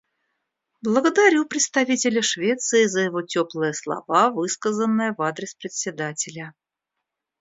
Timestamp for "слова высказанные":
3.75-5.13